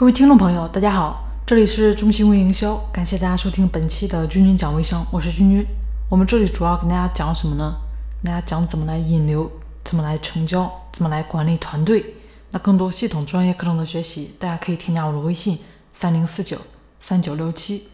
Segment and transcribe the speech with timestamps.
[0.00, 5.62] 各位听众朋友，大家好，这里是中心微营销，感谢大家收听本期的君君讲微商，我是君君。
[6.08, 7.74] 我们这里主要跟大家讲什么呢？
[8.22, 9.52] 跟大家讲怎么来引流，
[9.84, 12.14] 怎么来成交，怎么来管理团队。
[12.50, 15.58] 那更多系统专业课程的学习，大家可以添加我的微信
[15.92, 16.56] 三零四九
[17.02, 17.88] 三九六七。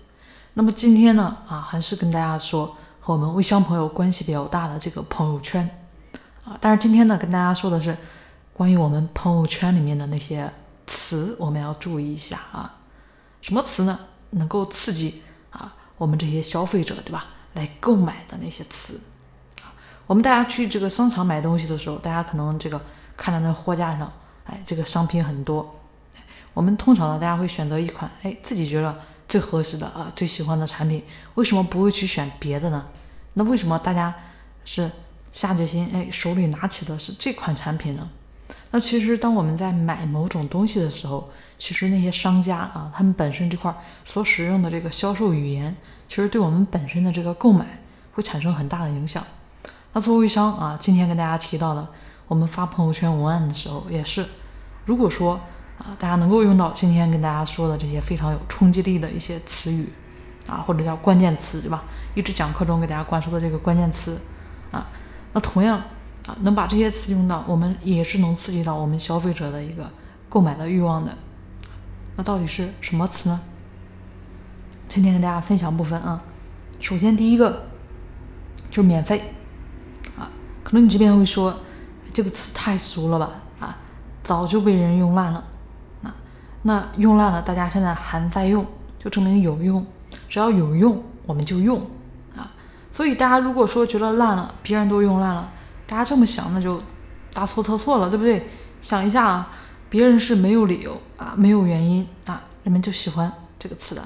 [0.55, 5.69] 那么今天呢，啊，还是跟大家说和我们微商朋友关系比较大的这个朋友圈
[6.45, 6.57] 啊。
[6.61, 7.97] 但是今天呢，跟大家说的是
[8.53, 10.49] 关于我们朋友圈里面的那些。
[11.07, 12.81] 词我们要注意一下啊，
[13.41, 13.97] 什么词呢？
[14.31, 19.01] 能够刺激啊我们这些消费者对吧来购买的那些词。
[20.09, 22.81] 我们大家去这个商场买东西的时候，大家可能这个
[23.17, 24.13] 看到那货架上，
[24.47, 25.79] 哎，这个商品很多，
[26.53, 31.05] 我们通常呢，大家会选择一款哎自己觉得最合适的啊最喜欢的产品，
[31.37, 32.85] 为什么不会去选别的呢？
[33.35, 34.13] 那为什么大家
[34.65, 34.91] 是
[35.31, 38.11] 下决心哎手里拿起的是这款产品呢？
[38.73, 43.75] 那其实，当我们在买某种东西的时候，其实那些商家啊，他们本身这块
[44.05, 45.75] 所使用的这个销售语言，
[46.09, 47.65] 其实对我们本身的这个购买
[48.13, 49.23] 会产生很大的影响。
[49.93, 51.89] 那作为微商啊，今天跟大家提到的，
[52.27, 54.27] 我们发朋友圈文案的时候，也是，
[54.85, 55.41] 如果说
[55.79, 59.89] 啊，大家能够用到今天跟大家说的这些非常有冲击力的一些词语
[60.49, 61.85] 啊，或者叫关键词，对吧？
[62.15, 64.21] 一直讲课中给大家灌输的这个关键词
[64.73, 64.87] 啊，
[65.33, 65.81] 那同样。
[66.27, 69.89] 啊，能把这些词用到，我们也是能刺激到我们消费者的一个
[70.29, 71.13] 购买的欲望的。
[72.17, 73.41] 那到底是什么词呢？
[74.89, 76.21] 今天跟大家分享部分啊。
[76.81, 77.67] 首先第一个
[78.71, 79.35] 就是免费
[80.19, 80.29] 啊，
[80.65, 81.55] 可能你这边会说
[82.13, 83.31] 这个词太俗了吧
[83.61, 83.77] 啊，
[84.25, 85.45] 早就被人用烂了。
[86.01, 86.13] 那
[86.63, 88.67] 那用烂了，大家现在还在用，
[88.99, 89.87] 就证明有用。
[90.29, 91.81] 只要有用，我们就用
[92.37, 92.51] 啊。
[92.93, 95.53] 所以大家如果说觉得烂了，别人都用烂了。
[95.87, 96.83] 大家这么想，那就
[97.33, 98.49] 大错特错了，对不对？
[98.81, 99.53] 想一下啊，
[99.89, 104.03] 别人是没有理由啊，没有原因啊，人们就喜欢这个词的。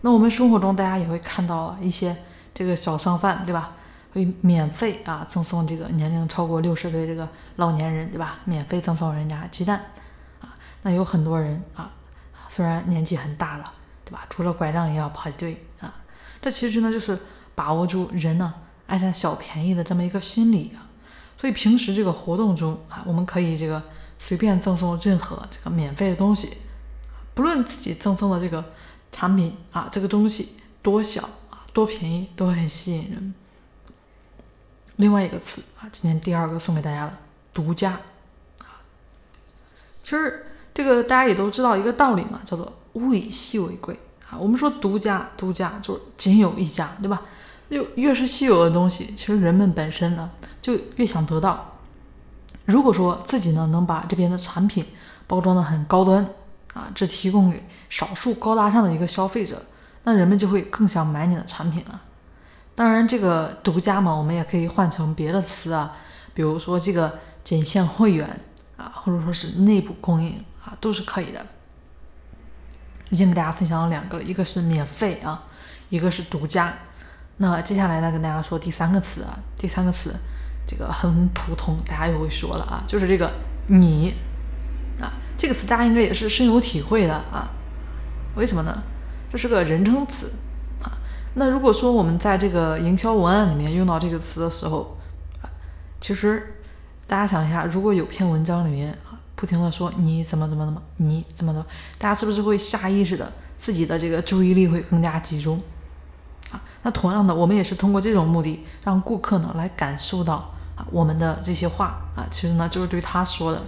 [0.00, 2.16] 那我们生活中，大家也会看到一些
[2.54, 3.72] 这个小商贩，对吧？
[4.14, 8.38] 会免费啊赠送这个年龄超过六十岁这个老年人，对吧？
[8.44, 9.78] 免费赠送人家鸡蛋
[10.40, 10.54] 啊。
[10.82, 11.90] 那有很多人啊，
[12.48, 13.72] 虽然年纪很大了，
[14.04, 14.24] 对吧？
[14.30, 15.92] 拄着拐杖也要排队啊。
[16.40, 17.18] 这其实呢，就是
[17.54, 18.54] 把握住人呢
[18.86, 20.87] 爱占小便宜的这么一个心理啊。
[21.40, 23.80] 所以平时这个活动中啊，我们可以这个
[24.18, 26.56] 随便赠送任何这个免费的东西，
[27.32, 28.72] 不论自己赠送的这个
[29.12, 33.34] 产品啊，这个东西多小啊，多便宜，都很吸引人。
[34.96, 37.16] 另外一个词啊，今天第二个送给大家的
[37.54, 37.92] 独家
[38.58, 38.82] 啊，
[40.02, 40.44] 其实
[40.74, 43.96] 这个大家也都知道一个道理嘛，叫做物以稀为贵
[44.28, 44.36] 啊。
[44.36, 47.22] 我们说独家，独家就是仅有一家，对吧？
[47.70, 50.30] 就越是稀有的东西，其实人们本身呢
[50.62, 51.74] 就越想得到。
[52.64, 54.84] 如果说自己呢能把这边的产品
[55.26, 56.26] 包装的很高端
[56.74, 59.62] 啊，只提供给少数高大上的一个消费者，
[60.04, 62.00] 那人们就会更想买你的产品了。
[62.74, 65.96] 当然，这个独家嘛，我们也可以换成别的词啊，
[66.32, 68.40] 比如说这个仅限会员
[68.76, 71.44] 啊，或者说是内部供应啊，都是可以的。
[73.10, 75.42] 已经给大家分享了两个了，一个是免费啊，
[75.88, 76.72] 一个是独家。
[77.40, 80.12] 那接下来呢，跟大家说第三个词啊，第三个词，
[80.66, 83.32] 这个很普通，大家又会说了啊，就是这个
[83.68, 84.12] 你
[85.00, 87.48] 啊，这个词大家应该也是深有体会的啊。
[88.34, 88.82] 为什么呢？
[89.30, 90.32] 这是个人称词
[90.82, 90.98] 啊。
[91.34, 94.98] 那如果说我们在这个营销文案里面用到这个词的时候
[95.40, 95.46] 啊，
[96.00, 96.56] 其实
[97.06, 101.66] 大家想一下，如果有篇文章里面啊，不停的说你怎么怎么怎么，你怎么怎么，
[101.98, 105.62] 大家是不是会下意识的自己的这个注意力会更加集中？
[106.50, 113.58] 啊那同样的，我们也是通过这种目的，让顾客呢来感受到啊我们的这些话啊，其实呢就是对他说的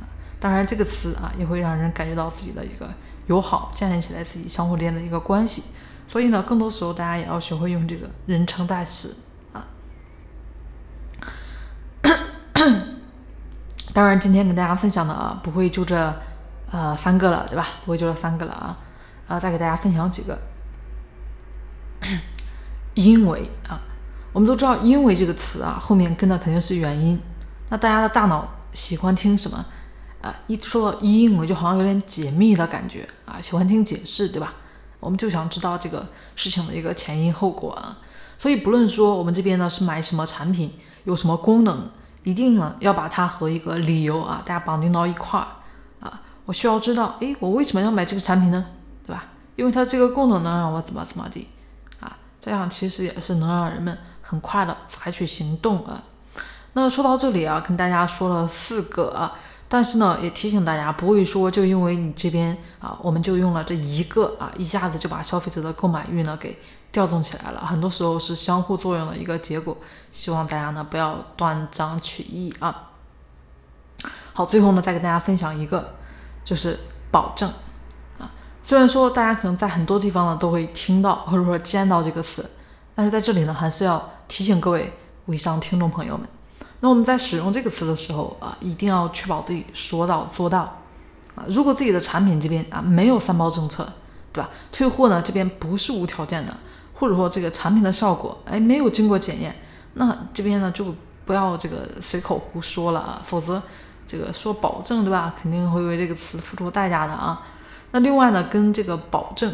[0.00, 0.06] 啊。
[0.38, 2.88] 当然，这个词啊也会让人感觉到自己的一个
[3.26, 5.64] 友好，建立起来自己相互之间的一个关系。
[6.08, 9.16] 所以呢，更多时候大家也要学会用这个人称代词
[9.52, 9.66] 啊。
[13.92, 16.14] 当然，今天跟大家分享的啊，不会就这
[16.70, 17.66] 呃三个了，对吧？
[17.84, 18.78] 不会就这三个了啊
[19.26, 20.38] 啊，再给大家分享几个。
[22.94, 23.80] 因为啊，
[24.32, 27.20] 我们都知道“因为”这个词啊，后面跟的肯定是原因。
[27.68, 29.64] 那大家的大脑喜欢听什么
[30.22, 30.34] 啊？
[30.46, 34.54] 一说到“因为”，就好像有点解密的感觉啊，喜欢听解释，对吧？
[35.00, 37.98] 我们就想知道这个事情的一个前因后果啊。
[38.38, 40.72] 所以不论说我们这边呢是买什么产品，
[41.04, 41.88] 有什么功能，
[42.22, 45.46] 一定呢要把它和一个理由啊，大家绑定到一块儿
[46.00, 46.22] 啊。
[46.44, 48.64] 我需要知道，诶，我为什么要买这个产品呢？
[49.06, 49.24] 对吧？
[49.56, 51.48] 因为它这个功能能让我怎么怎么地。
[52.46, 56.00] 这样其实也是能让人们很快的采取行动啊。
[56.74, 59.36] 那说到这里啊，跟大家说了四个啊
[59.68, 66.56] 但是呢，也提醒大家，不会说就因为你这边啊，我们就用了这一个啊，一下子就把消费者的购买欲呢给
[66.92, 67.66] 调动起来了。
[67.66, 69.76] 很多时候是相互作用的一个结果。
[70.12, 72.90] 希望大家呢不要断章取义啊。
[74.32, 75.96] 好，最后呢再给大家分享一个，
[76.44, 76.78] 就是
[77.10, 77.50] 保证。
[78.66, 82.44] 虽然说大家可能在很多地方呢都会听到或者说见到这个词，
[82.96, 84.92] 但是在这里呢还是要提醒各位
[85.26, 86.26] 微商听众朋友们。
[86.80, 90.62] 那我们在使用这个词的时候啊，一定要确保自己说到做到
[91.36, 91.44] 啊。
[91.46, 93.88] 如果自己的产品这边啊没有三包政策，
[94.32, 94.50] 对吧？
[94.72, 96.52] 退货呢这边不是无条件的，
[96.92, 99.54] 或者说这个产品的效果哎没有经过检验，
[99.94, 100.92] 那这边呢就
[101.24, 103.62] 不要这个随口胡说了啊，否则
[104.08, 107.40] 这个说保证对吧，肯定会为这个词付出代价的啊。
[107.96, 109.50] 那另外呢，跟这个保证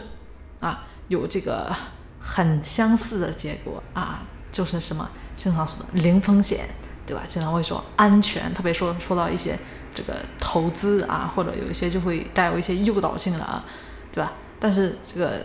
[0.58, 1.72] 啊有这个
[2.18, 6.66] 很相似的结果啊，就是什么经常说的零风险。
[7.04, 7.24] 对吧？
[7.26, 9.58] 经常会说安全，特别说说到一些
[9.92, 13.64] 这个投资啊，或者有一些就会带有一些诱导性的啊，
[14.12, 14.32] 对吧？
[14.60, 15.44] 但是这个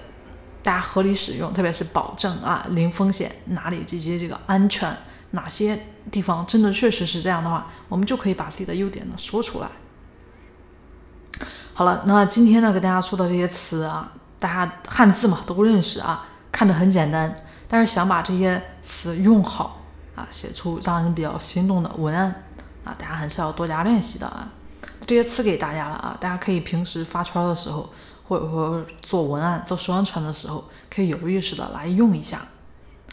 [0.61, 4.95] 大家合理使用，特别是保证啊零风险，哪里这些这个安全，
[5.31, 9.67] 哪些地方真的确实是这样的话，我们就可以把自己的优点呢说出来。
[11.77, 17.31] 好了，那今天呢跟大家说的这些词啊，大家汉字嘛都认识啊，看着很简单，
[17.67, 19.79] 但是想把这些词用好。
[20.15, 22.43] 啊，写出让人比较心动的文案
[22.83, 24.49] 啊，大家还是要多加练习的啊。
[25.05, 27.87] 这些词给大家了啊，大家可以平时发圈的时候，
[28.27, 32.39] 或者说做文案、做宣传的时候，可以有意识的来用一下。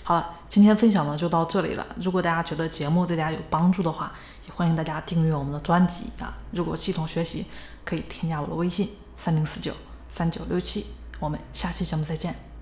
[0.02, 1.86] 好了，今天分享呢就到这里了。
[2.00, 4.10] 如果大家觉得节目对大家有帮助的话，
[4.46, 6.32] 也欢迎大家订阅我们的专辑啊。
[6.52, 7.44] 如果系统学习，
[7.84, 9.74] 可以添加我的微信三零四九
[10.12, 10.86] 三九六七。
[11.20, 12.53] 我们下期节目再见。